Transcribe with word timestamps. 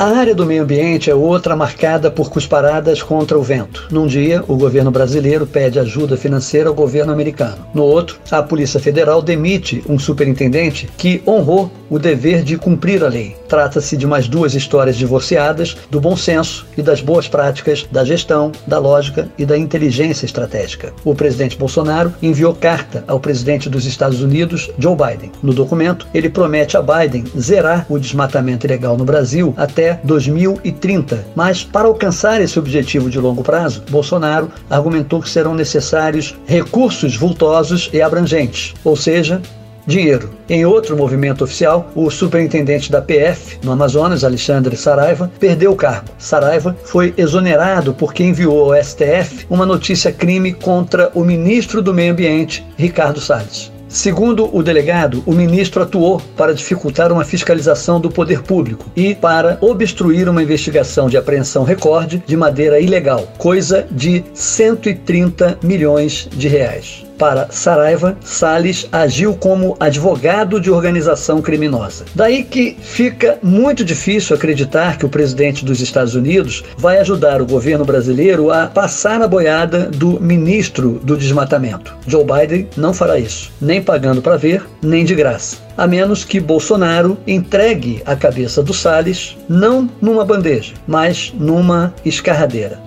A 0.00 0.16
área 0.16 0.34
do 0.34 0.46
meio 0.46 0.62
ambiente 0.62 1.10
é 1.10 1.14
outra 1.14 1.54
marcada 1.54 2.10
por 2.10 2.30
cusparadas 2.30 3.02
contra 3.02 3.38
o 3.38 3.42
vento. 3.42 3.86
Num 3.90 4.06
dia, 4.06 4.42
o 4.48 4.56
governo 4.56 4.90
brasileiro 4.90 5.46
pede 5.46 5.78
ajuda 5.78 6.16
financeira 6.16 6.70
ao 6.70 6.74
governo 6.74 7.12
americano. 7.12 7.66
No 7.74 7.82
outro, 7.82 8.18
a 8.30 8.42
Polícia 8.42 8.80
Federal 8.80 9.20
demite 9.20 9.84
um 9.86 9.98
superintendente 9.98 10.88
que 10.96 11.22
honrou 11.26 11.70
o 11.90 11.98
dever 11.98 12.42
de 12.42 12.56
cumprir 12.56 13.04
a 13.04 13.08
lei. 13.08 13.36
Trata-se 13.46 13.94
de 13.94 14.06
mais 14.06 14.26
duas 14.26 14.54
histórias 14.54 14.96
divorciadas 14.96 15.76
do 15.90 16.00
bom 16.00 16.16
senso 16.16 16.66
e 16.78 16.82
das 16.82 17.02
boas 17.02 17.28
práticas 17.28 17.86
da 17.90 18.02
gestão, 18.02 18.52
da 18.66 18.78
lógica 18.78 19.28
e 19.36 19.44
da 19.44 19.58
inteligência 19.58 20.24
estratégica. 20.24 20.94
O 21.04 21.14
presidente 21.14 21.58
Bolsonaro 21.58 22.14
enviou 22.22 22.54
carta 22.54 23.04
ao 23.06 23.20
presidente 23.20 23.68
dos 23.68 23.84
Estados 23.84 24.22
Unidos, 24.22 24.70
Joe 24.78 24.96
Biden. 24.96 25.32
No 25.42 25.52
documento, 25.52 26.06
ele 26.14 26.30
promete 26.30 26.76
a 26.76 26.80
Biden 26.80 27.24
zerar 27.38 27.84
o 27.90 27.98
desmatamento 27.98 28.66
ilegal 28.66 28.96
no 28.96 29.04
Brasil 29.04 29.52
até 29.58 29.89
2030. 30.04 31.26
Mas, 31.34 31.64
para 31.64 31.88
alcançar 31.88 32.40
esse 32.40 32.58
objetivo 32.58 33.10
de 33.10 33.18
longo 33.18 33.42
prazo, 33.42 33.82
Bolsonaro 33.90 34.50
argumentou 34.68 35.20
que 35.20 35.30
serão 35.30 35.54
necessários 35.54 36.36
recursos 36.46 37.16
vultosos 37.16 37.90
e 37.92 38.00
abrangentes, 38.00 38.74
ou 38.84 38.96
seja, 38.96 39.40
dinheiro. 39.86 40.30
Em 40.48 40.64
outro 40.64 40.96
movimento 40.96 41.44
oficial, 41.44 41.90
o 41.94 42.10
superintendente 42.10 42.90
da 42.90 43.02
PF 43.02 43.58
no 43.62 43.72
Amazonas, 43.72 44.24
Alexandre 44.24 44.76
Saraiva, 44.76 45.30
perdeu 45.38 45.72
o 45.72 45.76
cargo. 45.76 46.10
Saraiva 46.18 46.76
foi 46.84 47.14
exonerado 47.16 47.94
porque 47.94 48.22
enviou 48.22 48.72
ao 48.72 48.82
STF 48.82 49.46
uma 49.48 49.66
notícia 49.66 50.12
crime 50.12 50.52
contra 50.52 51.10
o 51.14 51.24
ministro 51.24 51.82
do 51.82 51.94
Meio 51.94 52.12
Ambiente, 52.12 52.64
Ricardo 52.76 53.20
Salles. 53.20 53.72
Segundo 53.90 54.48
o 54.56 54.62
delegado, 54.62 55.20
o 55.26 55.32
ministro 55.32 55.82
atuou 55.82 56.22
para 56.36 56.54
dificultar 56.54 57.12
uma 57.12 57.24
fiscalização 57.24 58.00
do 58.00 58.08
poder 58.08 58.40
público 58.40 58.86
e 58.94 59.16
para 59.16 59.58
obstruir 59.60 60.28
uma 60.28 60.44
investigação 60.44 61.08
de 61.08 61.16
apreensão 61.16 61.64
recorde 61.64 62.22
de 62.24 62.36
madeira 62.36 62.78
ilegal, 62.78 63.26
coisa 63.36 63.84
de 63.90 64.24
130 64.32 65.58
milhões 65.64 66.28
de 66.30 66.46
reais 66.46 67.09
para 67.20 67.48
Saraiva, 67.50 68.16
Salles 68.24 68.88
agiu 68.90 69.34
como 69.34 69.76
advogado 69.78 70.58
de 70.58 70.70
organização 70.70 71.42
criminosa. 71.42 72.06
Daí 72.14 72.42
que 72.42 72.74
fica 72.80 73.38
muito 73.42 73.84
difícil 73.84 74.34
acreditar 74.34 74.96
que 74.96 75.04
o 75.04 75.08
presidente 75.10 75.62
dos 75.62 75.82
Estados 75.82 76.14
Unidos 76.14 76.64
vai 76.78 76.98
ajudar 76.98 77.42
o 77.42 77.46
governo 77.46 77.84
brasileiro 77.84 78.50
a 78.50 78.68
passar 78.68 79.20
a 79.20 79.28
boiada 79.28 79.80
do 79.80 80.18
ministro 80.18 80.98
do 81.04 81.14
desmatamento. 81.14 81.94
Joe 82.06 82.24
Biden 82.24 82.66
não 82.74 82.94
fará 82.94 83.18
isso, 83.18 83.52
nem 83.60 83.82
pagando 83.82 84.22
para 84.22 84.38
ver, 84.38 84.64
nem 84.82 85.04
de 85.04 85.14
graça. 85.14 85.58
A 85.76 85.86
menos 85.86 86.24
que 86.24 86.40
Bolsonaro 86.40 87.18
entregue 87.26 88.02
a 88.06 88.16
cabeça 88.16 88.62
do 88.62 88.72
Salles 88.72 89.36
não 89.46 89.90
numa 90.00 90.24
bandeja, 90.24 90.72
mas 90.86 91.34
numa 91.38 91.94
escarradeira. 92.02 92.80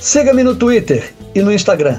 Siga-me 0.00 0.42
no 0.42 0.54
Twitter 0.54 1.12
e 1.34 1.42
no 1.42 1.52
Instagram 1.52 1.98